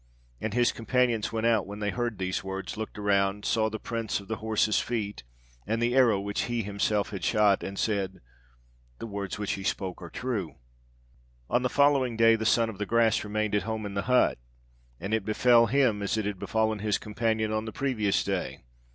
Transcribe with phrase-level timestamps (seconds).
[0.39, 4.19] And his companions went out when they heard these words, looked around, saw the prints
[4.19, 5.21] of the horses' feet
[5.67, 8.19] and the arrow which he himself had shot, and said,
[8.97, 10.55] 'The words which he spoke are true.'
[11.51, 14.39] "On the following day the Son of the Grass remained at home in the hut,
[14.99, 18.63] and it befell him as it had befallen his companion on the previous day.